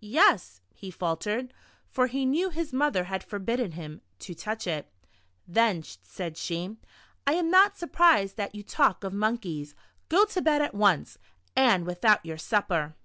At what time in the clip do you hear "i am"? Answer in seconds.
7.28-7.48